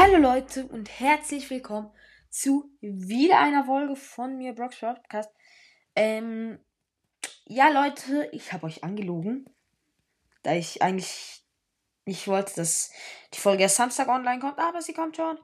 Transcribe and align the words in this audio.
Hallo 0.00 0.16
Leute 0.18 0.64
und 0.64 1.00
herzlich 1.00 1.50
willkommen 1.50 1.90
zu 2.30 2.70
wieder 2.80 3.40
einer 3.40 3.64
Folge 3.64 3.96
von 3.96 4.38
mir, 4.38 4.52
Brock's 4.52 4.78
Podcast. 4.78 5.28
Ähm, 5.96 6.60
ja 7.46 7.68
Leute, 7.68 8.28
ich 8.30 8.52
habe 8.52 8.66
euch 8.66 8.84
angelogen, 8.84 9.50
da 10.44 10.54
ich 10.54 10.82
eigentlich 10.82 11.42
nicht 12.04 12.28
wollte, 12.28 12.54
dass 12.54 12.92
die 13.34 13.40
Folge 13.40 13.64
erst 13.64 13.74
Samstag 13.74 14.06
online 14.06 14.38
kommt, 14.38 14.60
aber 14.60 14.80
sie 14.82 14.94
kommt 14.94 15.16
schon 15.16 15.36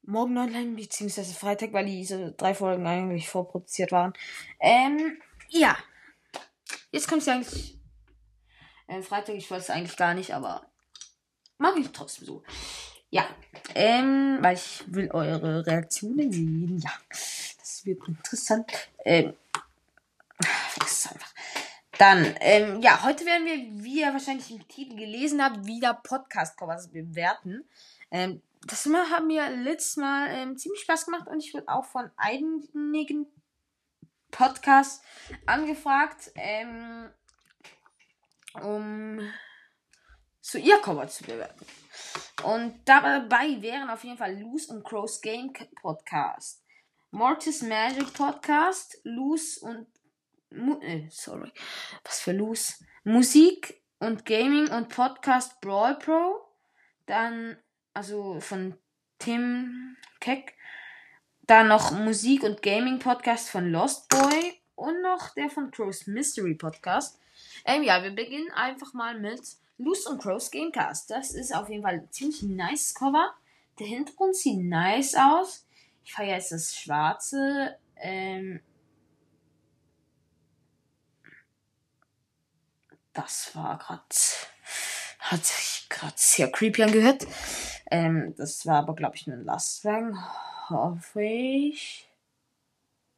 morgen 0.00 0.38
online, 0.38 0.74
beziehungsweise 0.74 1.34
Freitag, 1.34 1.74
weil 1.74 1.84
diese 1.84 2.32
drei 2.32 2.54
Folgen 2.54 2.86
eigentlich 2.86 3.28
vorproduziert 3.28 3.92
waren. 3.92 4.14
Ähm, 4.60 5.20
ja. 5.50 5.76
Jetzt 6.90 7.06
kommt 7.06 7.22
sie 7.22 7.32
eigentlich 7.32 7.78
äh, 8.86 9.02
Freitag, 9.02 9.34
ich 9.34 9.50
wollte 9.50 9.64
es 9.64 9.70
eigentlich 9.70 9.98
gar 9.98 10.14
nicht, 10.14 10.32
aber 10.32 10.72
mag 11.58 11.76
ich 11.76 11.92
trotzdem 11.92 12.24
so. 12.24 12.42
Ja, 13.10 13.26
ähm, 13.74 14.38
weil 14.40 14.56
ich 14.56 14.84
will 14.86 15.10
eure 15.10 15.66
Reaktionen 15.66 16.30
sehen. 16.32 16.78
Ja, 16.78 16.92
das 17.58 17.84
wird 17.84 18.06
interessant. 18.06 18.70
Ähm, 19.04 19.34
vergiss 20.70 21.06
einfach. 21.06 21.32
Dann, 21.98 22.36
ähm, 22.40 22.80
ja, 22.80 23.02
heute 23.02 23.24
werden 23.26 23.44
wir, 23.44 23.82
wie 23.82 24.00
ihr 24.02 24.12
wahrscheinlich 24.12 24.50
im 24.50 24.66
Titel 24.68 24.96
gelesen 24.96 25.42
habt, 25.42 25.66
wieder 25.66 25.94
Podcast-Covers 25.94 26.88
bewerten. 26.92 27.64
Ähm, 28.10 28.40
das 28.66 28.86
haben 28.86 29.26
mir 29.26 29.50
letztes 29.50 29.96
Mal 29.96 30.28
ähm, 30.30 30.56
ziemlich 30.56 30.82
Spaß 30.82 31.06
gemacht 31.06 31.26
und 31.28 31.40
ich 31.40 31.54
wurde 31.54 31.68
auch 31.68 31.84
von 31.84 32.10
einigen 32.16 33.26
Podcasts 34.30 35.02
angefragt, 35.46 36.30
ähm, 36.34 37.10
um 38.62 39.20
zu 40.40 40.58
ihr 40.58 40.78
Cover 40.78 41.08
zu 41.08 41.24
bewerten. 41.24 41.66
Und 42.48 42.80
dabei 42.86 43.60
wären 43.60 43.90
auf 43.90 44.04
jeden 44.04 44.16
Fall 44.16 44.40
Loose 44.40 44.72
und 44.72 44.82
Crows 44.82 45.20
Game 45.20 45.52
Podcast, 45.82 46.64
Mortis 47.10 47.60
Magic 47.60 48.10
Podcast, 48.14 48.98
Loose 49.04 49.60
und 49.60 49.86
Mu 50.48 50.80
äh, 50.80 51.06
sorry, 51.10 51.52
was 52.04 52.20
für 52.20 52.32
Loose? 52.32 52.82
Musik 53.04 53.82
und 53.98 54.24
Gaming 54.24 54.66
und 54.68 54.88
Podcast 54.88 55.60
Brawl 55.60 55.98
Pro, 55.98 56.40
dann 57.04 57.58
also 57.92 58.40
von 58.40 58.78
Tim 59.18 59.98
Keck, 60.18 60.54
dann 61.42 61.68
noch 61.68 61.90
Musik 61.90 62.44
und 62.44 62.62
Gaming 62.62 62.98
Podcast 62.98 63.50
von 63.50 63.70
Lost 63.70 64.08
Boy. 64.08 64.54
Und 64.74 65.02
noch 65.02 65.34
der 65.34 65.50
von 65.50 65.70
Crows 65.70 66.06
Mystery 66.06 66.54
Podcast. 66.54 67.20
Ähm, 67.66 67.82
ja, 67.82 68.02
wir 68.02 68.12
beginnen 68.12 68.50
einfach 68.52 68.94
mal 68.94 69.20
mit 69.20 69.42
Loose 69.78 70.08
und 70.10 70.20
Crows 70.20 70.50
Gamecast. 70.50 71.10
Das 71.10 71.30
ist 71.30 71.54
auf 71.54 71.68
jeden 71.68 71.82
Fall 71.82 71.94
ein 71.94 72.10
ziemlich 72.10 72.42
nice 72.42 72.94
Cover. 72.94 73.32
Der 73.78 73.86
Hintergrund 73.86 74.36
sieht 74.36 74.58
nice 74.58 75.14
aus. 75.14 75.66
Ich 76.04 76.12
feiere 76.12 76.36
jetzt 76.36 76.52
das 76.52 76.74
schwarze. 76.74 77.76
Ähm, 77.96 78.60
das 83.12 83.54
war 83.54 83.78
gerade. 83.78 84.02
Hat 85.20 85.44
sich 85.44 85.86
gerade 85.88 86.14
sehr 86.16 86.50
creepy 86.50 86.82
angehört. 86.82 87.26
Ähm, 87.90 88.34
das 88.36 88.66
war 88.66 88.78
aber, 88.78 88.94
glaube 88.94 89.16
ich, 89.16 89.26
nur 89.26 89.36
ein 89.36 89.44
Lastwagen. 89.44 90.16
Hoffe 90.70 91.22
ich. 91.22 92.08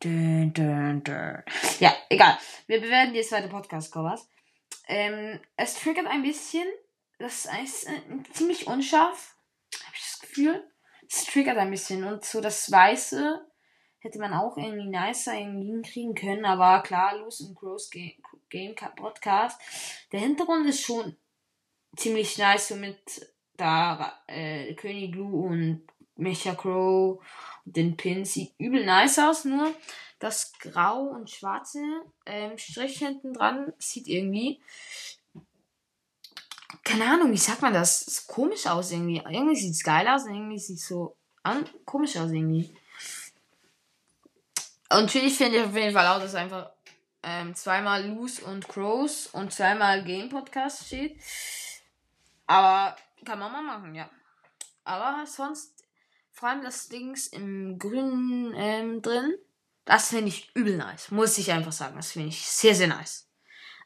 Dun, 0.01 0.53
dun, 0.53 1.05
dun. 1.05 1.43
Ja, 1.79 1.95
egal. 2.09 2.39
Wir 2.67 2.81
bewerten 2.81 3.15
jetzt 3.15 3.33
weiter 3.33 3.49
Podcast-Covers. 3.49 4.29
Ähm, 4.91 5.39
es 5.57 5.75
triggert 5.75 6.07
ein 6.07 6.23
bisschen. 6.23 6.67
Das 7.19 7.47
ist 7.63 7.89
äh, 7.89 8.01
ziemlich 8.33 8.67
unscharf. 8.67 9.37
Habe 9.85 9.95
ich 9.95 10.03
das 10.03 10.19
Gefühl. 10.19 10.69
Es 11.09 11.25
triggert 11.27 11.57
ein 11.59 11.71
bisschen. 11.71 12.03
Und 12.03 12.25
so 12.25 12.41
das 12.41 12.71
Weiße 12.71 13.41
hätte 14.01 14.19
man 14.19 14.35
auch 14.35 14.57
irgendwie 14.57 14.89
nicer 14.89 15.33
hinkriegen 15.33 16.17
können. 16.17 16.45
Aber 16.45 16.83
klar, 16.83 17.17
Loose 17.19 17.45
and 17.45 17.57
Crows 17.57 17.89
Game, 17.91 18.75
Podcast. 18.97 19.61
Der 20.11 20.19
Hintergrund 20.19 20.67
ist 20.67 20.83
schon 20.83 21.17
ziemlich 21.97 22.37
nice. 22.37 22.69
So 22.69 22.75
mit 22.75 23.33
da 23.57 24.21
äh, 24.27 24.75
König 24.75 25.13
Blue 25.13 25.47
und 25.47 25.87
Mecha 26.17 26.55
Crow 26.57 27.23
und 27.65 27.77
den 27.77 27.97
Pin. 27.97 28.25
Sieht 28.25 28.55
übel 28.59 28.85
nice 28.85 29.21
aus. 29.21 29.45
Nur 29.45 29.73
das 30.21 30.53
grau 30.61 31.01
und 31.01 31.31
schwarze 31.31 31.83
ähm, 32.27 32.57
Strich 32.59 32.99
hinten 32.99 33.33
dran 33.33 33.73
sieht 33.79 34.07
irgendwie. 34.07 34.61
Keine 36.85 37.07
Ahnung, 37.07 37.33
wie 37.33 37.39
sagt 37.39 37.63
man 37.63 37.73
das? 37.73 38.03
Ist 38.03 38.29
komisch 38.29 38.67
aus 38.67 38.93
irgendwie. 38.93 39.23
Irgendwie 39.29 39.57
sieht 39.57 39.73
es 39.73 39.83
geil 39.83 40.07
aus 40.07 40.25
und 40.25 40.35
irgendwie 40.35 40.59
sieht 40.59 40.79
es 40.79 40.87
so 40.87 41.17
an, 41.43 41.69
komisch 41.85 42.17
aus 42.17 42.31
irgendwie. 42.31 42.73
Und 44.91 45.03
natürlich 45.03 45.37
finde 45.37 45.59
ich 45.59 45.65
auf 45.65 45.75
jeden 45.75 45.95
Fall 45.95 46.07
auch, 46.07 46.21
dass 46.21 46.35
einfach 46.35 46.71
ähm, 47.23 47.55
zweimal 47.55 48.07
Loose 48.07 48.45
und 48.45 48.69
Crows 48.69 49.27
und 49.29 49.53
zweimal 49.53 50.05
Game 50.05 50.29
Podcast 50.29 50.87
steht. 50.87 51.19
Aber 52.47 52.95
kann 53.25 53.39
man 53.39 53.53
mal 53.53 53.63
machen, 53.63 53.95
ja. 53.95 54.11
Aber 54.85 55.25
sonst, 55.27 55.85
vor 56.33 56.51
allem 56.51 56.63
das 56.63 56.89
Dings 56.89 57.29
im 57.29 57.79
Grünen 57.79 58.53
ähm, 58.55 59.01
drin 59.01 59.35
das 59.91 60.11
finde 60.11 60.29
ich 60.29 60.55
übel 60.55 60.77
nice. 60.77 61.11
Muss 61.11 61.37
ich 61.37 61.51
einfach 61.51 61.73
sagen. 61.73 61.97
Das 61.97 62.13
finde 62.13 62.29
ich 62.29 62.47
sehr, 62.47 62.77
sehr 62.77 62.87
nice. 62.87 63.29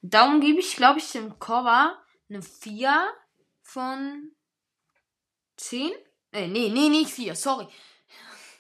Darum 0.03 0.43
gebe 0.43 0.61
ich, 0.61 0.77
glaube 0.77 0.99
ich, 0.99 1.11
dem 1.13 1.39
Cover 1.39 1.99
eine 2.29 2.43
4 2.43 3.11
von 3.63 4.31
10. 5.57 5.93
Äh, 6.33 6.49
nee, 6.49 6.69
nee, 6.69 6.91
nicht 6.91 7.11
4, 7.11 7.35
sorry. 7.35 7.67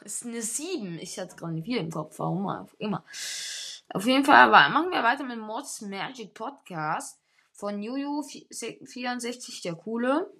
Das 0.03 0.15
ist 0.15 0.25
eine 0.25 0.41
7. 0.41 0.99
Ich 1.01 1.19
hatte 1.19 1.37
gerade 1.37 1.53
eine 1.53 1.63
4 1.63 1.81
im 1.81 1.91
Kopf. 1.91 2.19
Warum 2.19 2.49
auch 2.49 2.73
immer. 2.79 3.05
Auf 3.91 4.07
jeden 4.07 4.25
Fall 4.25 4.37
aber 4.37 4.71
machen 4.71 4.91
wir 4.91 5.03
weiter 5.03 5.25
mit 5.25 5.39
Mods 5.39 5.83
Magic 5.83 6.33
Podcast 6.33 7.21
von 7.53 7.79
Juju64, 7.79 9.63
der 9.63 9.75
coole. 9.75 10.33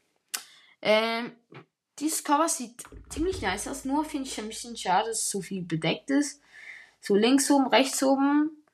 Ähm, 0.81 1.37
dieses 1.99 2.25
Cover 2.25 2.49
sieht 2.49 2.83
ziemlich 3.11 3.43
nice 3.43 3.69
aus, 3.69 3.85
nur 3.85 4.07
finde 4.07 4.27
ich 4.27 4.41
ein 4.41 4.49
bisschen 4.49 4.75
schade, 4.75 5.09
dass 5.09 5.21
es 5.21 5.29
so 5.29 5.43
viel 5.43 5.63
bedeckt 5.63 6.09
ist. 6.09 6.41
So 7.07 7.15
links 7.15 7.51
oben, 7.51 7.67
rechts 7.67 8.03
oben 8.03 8.65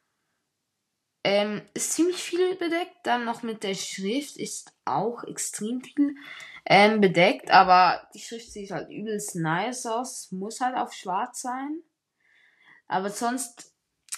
ähm, 1.25 1.63
ist 1.75 1.95
ziemlich 1.95 2.23
viel 2.23 2.55
bedeckt. 2.55 2.99
Dann 3.03 3.25
noch 3.25 3.43
mit 3.43 3.65
der 3.65 3.75
Schrift 3.75 4.37
ist 4.37 4.73
auch 4.85 5.25
extrem 5.25 5.81
viel 5.81 6.15
ähm, 6.65 7.01
bedeckt. 7.01 7.51
Aber 7.51 8.09
die 8.15 8.21
Schrift 8.21 8.53
sieht 8.53 8.71
halt 8.71 8.89
übelst 8.89 9.35
nice 9.35 9.85
aus. 9.87 10.31
Muss 10.31 10.61
halt 10.61 10.77
auf 10.77 10.93
schwarz 10.93 11.41
sein. 11.41 11.83
Aber 12.87 13.11
sonst 13.11 13.75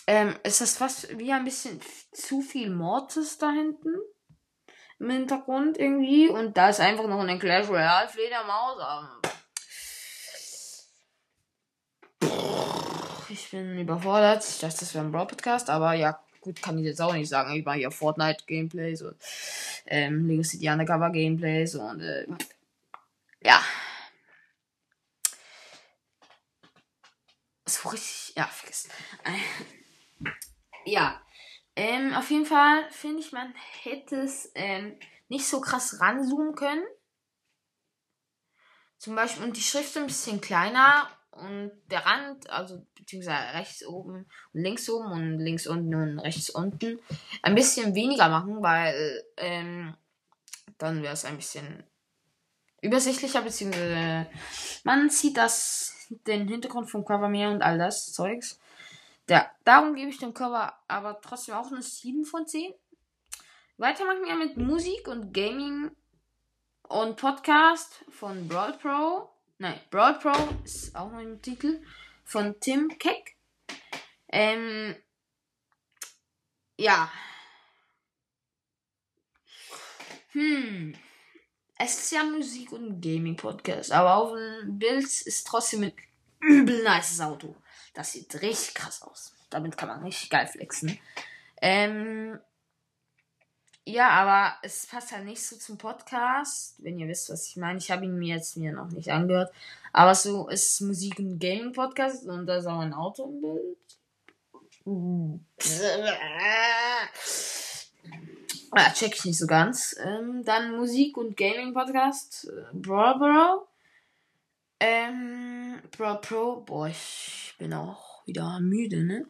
ähm, 0.07 0.37
ist 0.43 0.61
das 0.61 0.77
fast 0.77 1.19
wie 1.19 1.33
ein 1.33 1.45
bisschen 1.45 1.81
zu 2.13 2.43
viel 2.43 2.69
Mortis 2.69 3.39
da 3.39 3.51
hinten. 3.51 3.95
Im 4.99 5.09
Hintergrund 5.09 5.79
irgendwie. 5.79 6.29
Und 6.29 6.59
da 6.59 6.69
ist 6.69 6.81
einfach 6.81 7.07
noch 7.07 7.21
eine 7.21 7.39
Clash 7.39 7.67
Royale 7.67 8.11
Fledermaus. 8.11 8.79
Aber 8.79 9.23
ich 13.33 13.51
bin 13.51 13.79
überfordert. 13.79 14.47
Ich 14.47 14.59
dachte, 14.59 14.81
das 14.81 14.95
wäre 14.95 15.05
ein 15.05 15.13
Brawl 15.13 15.27
Podcast, 15.27 15.71
aber 15.71 15.95
ja, 15.95 16.23
gut, 16.41 16.61
kann 16.61 16.79
ich 16.79 16.85
jetzt 16.85 17.01
auch 17.01 17.15
nicht 17.15 17.29
sagen. 17.29 17.55
Ich 17.55 17.65
mache 17.65 17.79
hier 17.79 17.91
Fortnite 17.91 18.45
Gameplays 18.47 19.03
und 19.03 19.17
ähm, 19.87 20.27
Lego 20.27 20.43
City 20.43 20.69
Undercover 20.69 21.11
Gameplays 21.11 21.75
und 21.75 22.01
äh, 22.01 22.27
ja. 23.43 23.63
So 27.67 27.89
richtig, 27.89 28.37
ja, 28.37 28.45
vergiss. 28.45 28.89
ja. 30.85 31.21
Ähm, 31.75 32.13
auf 32.13 32.31
jeden 32.31 32.45
Fall 32.45 32.85
finde 32.91 33.21
ich, 33.21 33.33
man 33.33 33.55
hätte 33.83 34.17
es 34.17 34.53
ähm, 34.55 34.99
nicht 35.29 35.47
so 35.47 35.63
krass 35.63 36.01
ranzoomen 36.01 36.55
können. 36.55 36.85
Zum 38.99 39.15
Beispiel, 39.15 39.45
und 39.45 39.57
die 39.57 39.63
Schrift 39.63 39.97
ein 39.97 40.07
bisschen 40.07 40.43
kleiner 40.43 41.09
und 41.33 41.73
der 41.91 42.05
Rand, 42.05 42.49
also 42.51 42.87
beziehungsweise 42.95 43.55
rechts 43.55 43.87
oben 43.87 44.27
und 44.53 44.61
links 44.61 44.89
oben 44.89 45.13
und 45.13 45.39
links 45.39 45.67
unten 45.67 45.95
und 45.95 46.19
rechts 46.19 46.51
unten 46.51 47.01
ein 47.43 47.55
bisschen 47.55 47.95
weniger 47.95 48.29
machen, 48.29 48.63
weil 48.63 49.25
ähm, 49.39 49.95
dann 50.79 51.03
wäre 51.03 51.15
es 51.15 51.25
ein 51.25 51.37
bisschen 51.37 51.85
übersichtlicher, 52.83 53.43
beziehungsweise 53.43 54.27
man 54.85 55.09
sieht 55.09 55.37
das, 55.37 56.09
den 56.27 56.49
Hintergrund 56.49 56.91
vom 56.91 57.05
Cover 57.05 57.29
mehr 57.29 57.51
und 57.51 57.63
all 57.63 57.79
das 57.79 58.13
Zeugs. 58.13 58.61
Der, 59.29 59.51
darum 59.65 59.95
gebe 59.95 60.11
ich 60.11 60.19
dem 60.19 60.35
Cover 60.35 60.75
aber 60.89 61.21
trotzdem 61.23 61.55
auch 61.55 61.71
eine 61.71 61.83
7 61.83 62.25
von 62.25 62.47
10. 62.47 62.75
Weiter 63.79 64.05
machen 64.05 64.25
wir 64.25 64.35
mit 64.37 64.57
Musik 64.59 65.09
und 65.09 65.33
Gaming 65.33 65.91
und 66.89 67.17
Podcast 67.17 68.05
von 68.11 68.47
Broad 68.49 68.79
Pro. 68.81 69.32
Nein, 69.63 69.79
Broad 69.91 70.19
Pro 70.19 70.33
ist 70.65 70.93
auch 70.97 71.13
noch 71.13 71.21
im 71.21 71.41
Titel 71.41 71.81
von 72.25 72.59
Tim 72.59 72.99
Keck. 72.99 73.37
Ähm, 74.27 74.97
ja. 76.77 77.09
Hm. 80.33 80.97
es 81.79 81.95
ist 81.97 82.11
ja 82.11 82.25
Musik- 82.25 82.73
und 82.73 83.01
Gaming-Podcast, 83.01 83.93
aber 83.93 84.17
auf 84.17 84.33
dem 84.33 84.81
Bild 84.81 85.05
ist 85.05 85.47
trotzdem 85.47 85.85
ein 85.85 85.93
übel 86.41 86.83
nices 86.83 87.21
Auto. 87.21 87.55
Das 87.95 88.11
sieht 88.11 88.35
richtig 88.43 88.75
krass 88.75 89.01
aus. 89.03 89.33
Damit 89.49 89.77
kann 89.77 89.91
man 89.91 90.03
richtig 90.03 90.29
geil 90.29 90.49
flexen. 90.49 90.99
Ähm, 91.61 92.41
ja, 93.85 94.11
aber 94.11 94.57
es 94.63 94.87
passt 94.87 95.13
halt 95.13 95.25
nicht 95.25 95.45
so 95.45 95.57
zum 95.57 95.77
Podcast, 95.77 96.77
wenn 96.83 96.99
ihr 96.99 97.09
wisst, 97.09 97.31
was 97.31 97.49
ich 97.49 97.57
meine. 97.57 97.79
Ich 97.79 97.91
habe 97.91 98.05
ihn 98.05 98.19
mir 98.19 98.37
jetzt 98.37 98.57
mir 98.57 98.73
noch 98.73 98.91
nicht 98.91 99.11
angehört. 99.11 99.53
Aber 99.93 100.15
so 100.15 100.49
ist 100.49 100.81
Musik- 100.81 101.19
und 101.19 101.39
Gaming-Podcast 101.39 102.27
und 102.27 102.47
da 102.47 102.57
ist 102.57 102.67
auch 102.67 102.79
ein 102.79 102.95
Auto 102.95 103.25
im 103.25 103.41
Bild. 103.41 103.79
Ja, 108.75 108.91
check 108.95 109.15
ich 109.17 109.25
nicht 109.25 109.39
so 109.39 109.47
ganz. 109.47 109.97
Ähm, 110.03 110.45
dann 110.45 110.77
Musik- 110.77 111.17
und 111.17 111.37
Gaming-Podcast. 111.37 112.51
Brawl 112.73 113.19
Bro. 113.19 113.69
Ähm, 114.81 115.83
Brawl 115.91 116.21
Pro. 116.21 116.61
Boah, 116.61 116.89
ich 116.89 117.55
bin 117.59 117.75
auch 117.75 118.27
wieder 118.27 118.61
müde, 118.61 119.05
ne? 119.05 119.27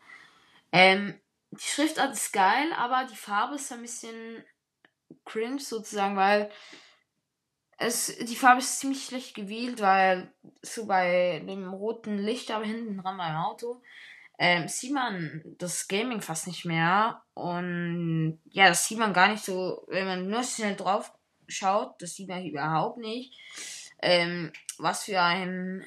Ähm, 0.70 1.14
die 1.52 1.64
Schriftart 1.64 2.12
ist 2.12 2.32
geil, 2.32 2.72
aber 2.76 3.06
die 3.10 3.16
Farbe 3.16 3.56
ist 3.56 3.72
ein 3.72 3.82
bisschen 3.82 4.44
cringe 5.24 5.60
sozusagen, 5.60 6.16
weil 6.16 6.50
es, 7.78 8.16
die 8.16 8.36
Farbe 8.36 8.60
ist 8.60 8.80
ziemlich 8.80 9.04
schlecht 9.04 9.34
gewählt, 9.34 9.80
weil 9.80 10.32
so 10.62 10.86
bei 10.86 11.42
dem 11.46 11.68
roten 11.68 12.18
Licht 12.18 12.50
aber 12.50 12.64
hinten 12.64 13.02
dran 13.02 13.16
beim 13.16 13.36
Auto 13.36 13.82
ähm, 14.38 14.66
sieht 14.68 14.92
man 14.92 15.42
das 15.58 15.88
Gaming 15.88 16.22
fast 16.22 16.46
nicht 16.46 16.64
mehr. 16.64 17.22
Und 17.34 18.40
ja, 18.50 18.68
das 18.68 18.86
sieht 18.86 18.98
man 18.98 19.12
gar 19.12 19.28
nicht 19.28 19.44
so, 19.44 19.84
wenn 19.88 20.06
man 20.06 20.28
nur 20.28 20.42
schnell 20.42 20.74
drauf 20.74 21.12
schaut, 21.48 22.00
das 22.00 22.14
sieht 22.14 22.28
man 22.28 22.44
überhaupt 22.44 22.98
nicht. 22.98 23.38
Ähm, 24.00 24.52
was 24.78 25.04
für 25.04 25.20
ein 25.20 25.86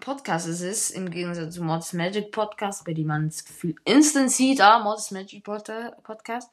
Podcast 0.00 0.46
es 0.48 0.60
ist, 0.60 0.90
im 0.90 1.10
Gegensatz 1.10 1.54
zu 1.54 1.62
Mods 1.62 1.92
Magic 1.92 2.32
Podcast, 2.32 2.84
bei 2.84 2.94
dem 2.94 3.06
man 3.06 3.28
das 3.28 3.44
Gefühl 3.44 3.74
instant 3.84 4.30
sieht, 4.30 4.60
ah, 4.60 4.78
Mods 4.78 5.10
Magic 5.10 5.44
Podcast. 5.44 6.50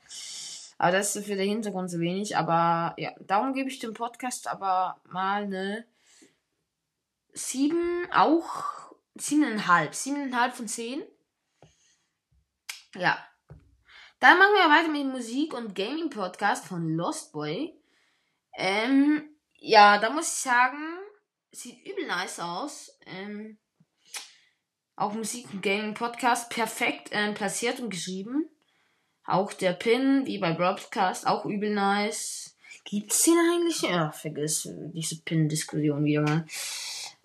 Aber 0.77 0.92
das 0.92 1.15
ist 1.15 1.25
für 1.25 1.36
den 1.36 1.50
Hintergrund 1.50 1.89
so 1.89 2.00
wenig. 2.00 2.38
Aber 2.38 2.94
ja, 2.97 3.12
darum 3.19 3.53
gebe 3.53 3.69
ich 3.69 3.80
dem 3.80 3.94
Podcast 3.94 4.47
aber 4.47 5.00
mal 5.06 5.44
eine 5.44 5.86
sieben, 7.33 8.07
auch 8.12 8.94
siebeneinhalb. 9.15 9.95
Siebeneinhalb 9.95 10.53
von 10.53 10.68
zehn. 10.68 11.01
Ja. 12.95 13.18
Dann 14.19 14.38
machen 14.39 14.53
wir 14.53 14.69
weiter 14.69 14.89
mit 14.89 15.01
dem 15.01 15.12
Musik- 15.12 15.53
und 15.53 15.75
Gaming-Podcast 15.75 16.65
von 16.65 16.95
Lost 16.95 17.31
Boy. 17.31 17.77
Ähm, 18.57 19.30
ja, 19.57 19.97
da 19.97 20.09
muss 20.09 20.27
ich 20.27 20.42
sagen, 20.42 20.94
sieht 21.56 21.86
übel 21.86 22.07
nice 22.07 22.40
aus. 22.40 22.98
Ähm, 23.06 23.57
auch 24.96 25.13
Musik- 25.13 25.52
und 25.52 25.62
Gaming-Podcast 25.62 26.50
perfekt 26.50 27.10
ähm, 27.12 27.34
platziert 27.34 27.80
und 27.80 27.90
geschrieben. 27.90 28.50
Auch 29.25 29.54
der 29.54 29.74
Pin, 29.74 30.25
wie 30.25 30.38
bei 30.38 30.54
Broadcast, 30.54 31.28
auch 31.28 31.46
übel 31.46 31.74
nice. 31.74 32.56
Gibt's 32.84 33.24
den 33.24 33.38
eigentlich? 33.38 33.81
Ja, 33.81 34.12
vergiss 34.12 34.69
diese 34.94 35.22
Pin-Diskussion 35.22 36.06
wieder 36.06 36.22
mal. 36.22 36.46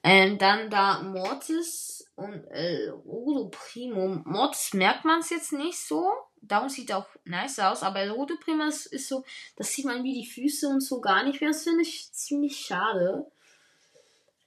Ähm, 0.03 0.38
dann 0.38 0.71
da 0.71 1.03
Mortis 1.03 2.11
und 2.17 2.44
äh, 2.47 2.88
Rodo 2.88 3.50
Primo. 3.50 4.23
Mortis 4.25 4.73
merkt 4.73 5.05
man 5.05 5.21
es 5.21 5.29
jetzt 5.29 5.53
nicht 5.53 5.79
so. 5.79 6.11
Darum 6.41 6.71
sieht 6.71 6.93
auch 6.93 7.06
nice 7.25 7.59
aus. 7.59 7.82
Aber 7.82 8.09
Rodo 8.09 8.35
Primo 8.43 8.65
ist, 8.65 8.87
ist 8.87 9.09
so, 9.09 9.25
das 9.56 9.71
sieht 9.73 9.85
man 9.85 10.03
wie 10.03 10.15
die 10.15 10.27
Füße 10.27 10.67
und 10.69 10.81
so 10.81 11.03
gar 11.03 11.25
nicht 11.25 11.43
mehr. 11.43 11.50
Das 11.50 11.65
finde 11.65 11.82
ich 11.82 12.11
ziemlich 12.12 12.56
schade. 12.56 13.31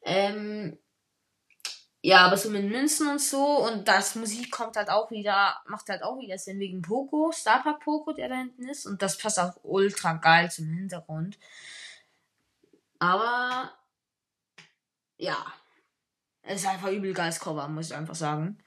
Ähm, 0.03 0.77
ja, 2.01 2.25
aber 2.25 2.35
so 2.35 2.49
mit 2.49 2.69
Münzen 2.69 3.07
und 3.07 3.21
so 3.21 3.65
und 3.65 3.87
das 3.87 4.15
Musik 4.15 4.51
kommt 4.51 4.75
halt 4.75 4.89
auch 4.89 5.09
wieder, 5.09 5.61
macht 5.67 5.87
halt 5.87 6.03
auch 6.03 6.19
wieder 6.19 6.37
Sinn 6.37 6.59
wegen 6.59 6.81
Poco, 6.81 7.31
Starpark 7.31 7.79
Poco, 7.79 8.11
der 8.11 8.27
da 8.27 8.35
hinten 8.35 8.67
ist. 8.67 8.85
Und 8.85 9.01
das 9.01 9.17
passt 9.17 9.39
auch 9.39 9.55
ultra 9.63 10.13
geil 10.13 10.51
zum 10.51 10.67
Hintergrund. 10.67 11.39
Aber 12.99 13.71
ja, 15.17 15.37
es 16.41 16.61
ist 16.61 16.67
einfach 16.67 16.89
übel 16.89 17.13
geiles 17.13 17.39
Cover, 17.39 17.67
muss 17.69 17.87
ich 17.87 17.95
einfach 17.95 18.15
sagen. 18.15 18.57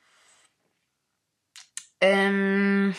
Ähm, 2.00 2.94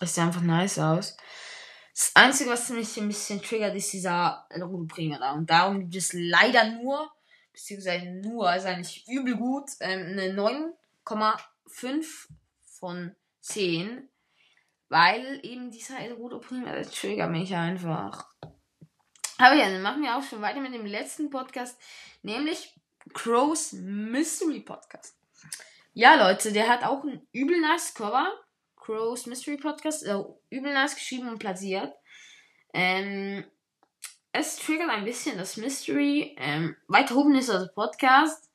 es 0.00 0.14
sieht 0.14 0.22
einfach 0.22 0.42
nice 0.42 0.78
aus. 0.78 1.16
Das 1.98 2.14
Einzige, 2.14 2.50
was 2.50 2.70
mich 2.70 2.96
ein 2.96 3.08
bisschen 3.08 3.42
triggert, 3.42 3.74
ist 3.74 3.92
dieser 3.92 4.46
Rudelbringer 4.54 5.18
da. 5.18 5.32
Und 5.32 5.50
darum 5.50 5.80
gibt 5.80 5.96
es 5.96 6.12
leider 6.12 6.64
nur, 6.80 7.10
beziehungsweise 7.52 8.06
nur, 8.06 8.54
ist 8.54 8.66
eigentlich 8.66 9.04
übel 9.08 9.34
gut, 9.34 9.68
ähm, 9.80 10.16
eine 10.16 10.32
9,5 10.32 12.28
von 12.78 13.16
10. 13.40 14.08
Weil 14.88 15.40
eben 15.42 15.72
dieser 15.72 15.98
Rudelbringer, 16.12 16.72
der 16.72 16.88
triggert 16.88 17.32
mich 17.32 17.52
einfach. 17.56 18.30
Aber 19.38 19.56
ja, 19.56 19.68
dann 19.68 19.82
machen 19.82 20.02
wir 20.02 20.16
auch 20.16 20.22
schon 20.22 20.40
weiter 20.40 20.60
mit 20.60 20.74
dem 20.74 20.86
letzten 20.86 21.30
Podcast, 21.30 21.80
nämlich 22.22 22.76
Crow's 23.12 23.72
Mystery 23.72 24.60
Podcast. 24.60 25.16
Ja, 25.94 26.14
Leute, 26.14 26.52
der 26.52 26.68
hat 26.68 26.84
auch 26.84 27.02
ein 27.02 27.26
übel 27.32 27.60
nice 27.60 27.92
Cover. 27.92 28.32
Crow's 28.88 29.26
Mystery 29.26 29.58
Podcast, 29.58 30.06
äh, 30.06 30.16
übel 30.48 30.72
nice 30.72 30.94
geschrieben 30.94 31.28
und 31.28 31.38
platziert. 31.38 31.92
Ähm, 32.72 33.44
es 34.32 34.56
triggert 34.56 34.88
ein 34.88 35.04
bisschen 35.04 35.36
das 35.36 35.58
Mystery. 35.58 36.34
Ähm, 36.38 36.74
weiter 36.86 37.14
oben 37.16 37.34
ist 37.34 37.50
das 37.50 37.74
Podcast. 37.74 38.48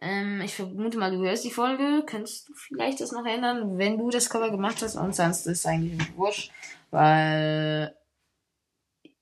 Ähm, 0.00 0.40
ich 0.40 0.56
vermute 0.56 0.98
mal, 0.98 1.12
du 1.12 1.22
hörst 1.22 1.44
die 1.44 1.52
Folge. 1.52 2.02
Könntest 2.04 2.48
du 2.48 2.54
vielleicht 2.54 3.00
das 3.00 3.12
noch 3.12 3.24
ändern, 3.24 3.78
wenn 3.78 3.96
du 3.96 4.10
das 4.10 4.28
Cover 4.28 4.50
gemacht 4.50 4.82
hast? 4.82 4.96
Und 4.96 5.14
sonst 5.14 5.46
ist 5.46 5.60
es 5.60 5.66
eigentlich 5.66 6.16
wurscht, 6.16 6.50
weil 6.90 7.96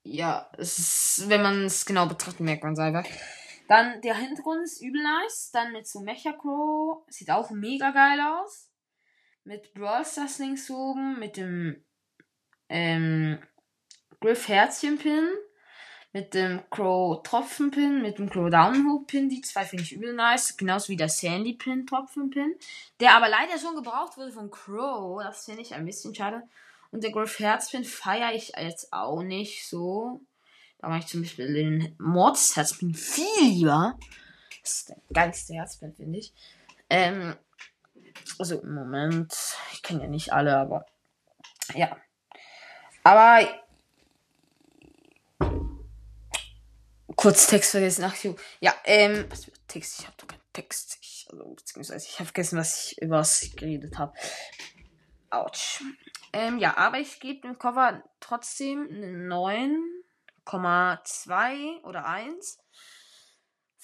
ja, 0.03 0.49
ist, 0.57 1.29
wenn 1.29 1.43
man 1.43 1.65
es 1.67 1.85
genau 1.85 2.07
betrachtet, 2.07 2.41
merkt 2.41 2.65
man 2.65 2.73
es 2.73 2.79
einfach. 2.79 3.05
Dann 3.69 4.01
der 4.01 4.17
Hintergrund 4.17 4.63
ist 4.65 4.81
übel 4.81 5.03
nice. 5.03 5.51
Dann 5.53 5.73
mit 5.73 5.87
so 5.87 6.01
Mecha 6.01 6.33
Crow. 6.33 7.03
Sieht 7.09 7.31
auch 7.31 7.51
mega 7.51 7.91
geil 7.91 8.19
aus. 8.19 8.68
Mit 9.49 9.73
Brawl 9.73 10.05
Stars 10.05 10.39
links 10.41 10.71
oben. 10.71 11.19
Mit 11.19 11.39
dem 11.39 11.83
ähm, 12.69 13.39
Griff 14.21 14.47
Herzchen 14.47 14.99
Pin. 14.99 15.27
Mit 16.13 16.35
dem 16.35 16.63
Crow 16.69 17.23
Tropfen 17.23 17.71
Pin. 17.71 18.03
Mit 18.03 18.19
dem 18.19 18.29
Crow 18.29 18.51
Downhook 18.51 19.07
Pin. 19.07 19.31
Die 19.31 19.41
zwei 19.41 19.65
finde 19.65 19.85
ich 19.85 19.95
übel 19.95 20.13
nice. 20.13 20.55
Genauso 20.59 20.91
wie 20.91 20.99
der 20.99 21.09
Sandy 21.09 21.55
Pin 21.55 21.87
Tropfen 21.87 22.29
Pin. 22.29 22.57
Der 23.01 23.15
aber 23.15 23.31
leider 23.31 23.59
schon 23.59 23.75
gebraucht 23.75 24.19
wurde 24.19 24.33
von 24.33 24.51
Crow. 24.51 25.23
Das 25.23 25.47
finde 25.47 25.63
ich 25.63 25.73
ein 25.73 25.87
bisschen 25.87 26.15
schade. 26.15 26.43
Und 26.91 27.03
der 27.03 27.11
Griff 27.11 27.39
Herzpin 27.39 27.85
feiere 27.85 28.35
ich 28.35 28.53
jetzt 28.55 28.93
auch 28.93 29.23
nicht 29.23 29.67
so. 29.67 30.21
Da 30.79 30.91
mache 30.91 30.99
ich 30.99 31.07
zum 31.07 31.23
Beispiel 31.23 31.55
den 31.55 31.97
Mords 31.99 32.55
Herzpin 32.55 32.93
viel 32.93 33.25
lieber. 33.45 33.99
Das 34.61 34.81
ist 34.81 34.89
der 34.91 34.99
geilste 35.11 35.55
Herzpin, 35.55 35.95
finde 35.95 36.19
ich. 36.19 36.35
Ähm, 36.91 37.35
also 38.39 38.61
im 38.61 38.75
Moment, 38.75 39.35
ich 39.73 39.83
kenne 39.83 40.03
ja 40.03 40.09
nicht 40.09 40.33
alle, 40.33 40.57
aber 40.57 40.87
ja. 41.75 41.97
Aber 43.05 43.47
kurz 47.17 47.47
Text 47.47 47.73
vergessen. 47.73 48.05
Ach 48.05 48.17
jo. 48.17 48.37
Ja, 48.61 48.75
ähm, 48.85 49.27
was 49.29 49.45
für 49.45 49.53
Text? 49.67 50.01
Ich 50.01 50.07
habe 50.07 50.17
doch 50.17 50.29
keinen 50.29 50.41
Text. 50.53 50.99
Ich, 51.03 51.27
also, 51.31 51.45
beziehungsweise 51.55 52.07
ich 52.07 52.19
habe 52.19 52.27
vergessen, 52.27 52.59
was 52.59 52.93
ich 52.93 53.03
über 53.03 53.19
was 53.19 53.43
ich 53.43 53.57
geredet 53.57 53.99
habe. 53.99 54.15
Autsch. 55.31 55.83
Ähm, 56.33 56.59
ja, 56.59 56.77
aber 56.77 56.99
ich 56.99 57.21
gebe 57.21 57.41
dem 57.41 57.59
Cover 57.59 58.03
trotzdem 58.21 58.87
eine 58.91 59.35
9,2 59.35 61.83
oder 61.83 62.07
1 62.07 62.59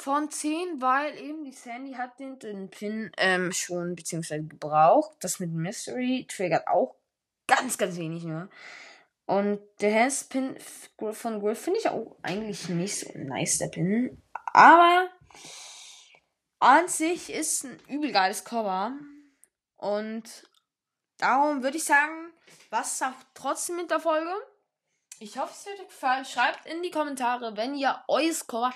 von 0.05 0.31
10, 0.31 0.83
weil 0.83 1.19
eben 1.19 1.45
die 1.45 1.53
Sandy 1.53 1.95
hat 1.95 2.21
den, 2.21 2.39
den 2.39 2.69
Pin 2.69 3.11
ähm, 3.17 3.53
schon 3.53 3.95
beziehungsweise 3.95 4.45
gebraucht. 4.45 5.17
Das 5.21 5.41
mit 5.41 5.51
Mystery 5.51 6.27
triggert 6.29 6.69
auch 6.69 6.97
ganz, 7.47 7.79
ganz 7.79 7.97
wenig 7.97 8.25
nur. 8.25 8.51
Und 9.25 9.61
der 9.81 9.99
Handspin 9.99 10.59
von 10.99 11.41
Griff 11.41 11.59
finde 11.59 11.81
ich 11.81 11.89
auch 11.89 12.17
eigentlich 12.21 12.69
nicht 12.69 12.99
so 12.99 13.11
nice, 13.15 13.57
der 13.57 13.69
Pin. 13.69 14.23
Aber 14.53 15.09
an 16.59 16.87
sich 16.87 17.33
ist 17.33 17.65
ein 17.65 17.81
übel 17.89 18.13
geiles 18.13 18.45
Cover. 18.45 18.93
Und 19.77 20.47
darum 21.17 21.63
würde 21.63 21.79
ich 21.79 21.85
sagen, 21.85 22.31
was 22.69 23.01
auch 23.01 23.15
trotzdem 23.33 23.77
mit 23.77 23.91
der 23.91 24.01
Folge. 24.01 24.35
Ich 25.19 25.39
hoffe, 25.39 25.55
es 25.55 25.65
hat 25.65 25.81
euch 25.81 25.89
gefallen. 25.89 26.27
Schreibt 26.27 26.67
in 26.67 26.83
die 26.83 26.91
Kommentare, 26.91 27.57
wenn 27.57 27.75
ihr 27.75 28.05
euer 28.07 28.35
Cover 28.47 28.75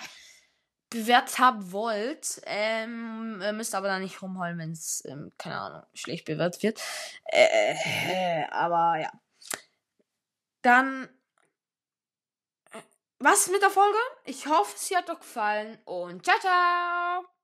bewertet 0.90 1.38
haben 1.38 1.72
wollt. 1.72 2.40
Ähm, 2.46 3.40
ihr 3.42 3.52
müsst 3.52 3.74
aber 3.74 3.88
da 3.88 3.98
nicht 3.98 4.22
rumheulen, 4.22 4.58
wenn 4.58 4.72
es, 4.72 5.04
ähm, 5.06 5.32
keine 5.38 5.60
Ahnung, 5.60 5.82
schlecht 5.94 6.24
bewertet 6.24 6.62
wird. 6.62 6.82
Äh, 7.24 8.44
aber 8.50 9.00
ja. 9.00 9.12
Dann 10.62 11.08
was 13.20 13.48
mit 13.48 13.62
der 13.62 13.70
Folge. 13.70 13.98
Ich 14.24 14.46
hoffe, 14.46 14.74
sie 14.76 14.96
hat 14.96 15.10
euch 15.10 15.18
gefallen 15.18 15.78
und 15.84 16.24
ciao, 16.24 16.38
ciao. 16.38 17.37